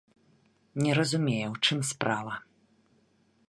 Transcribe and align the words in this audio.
Не 0.85 0.91
разумее, 0.99 1.45
у 1.53 1.57
чым 1.67 1.85
справа. 1.93 2.33